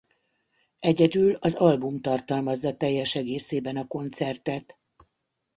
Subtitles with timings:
[0.79, 4.79] Egyedül az album tartalmazza teljes egészében a koncertet.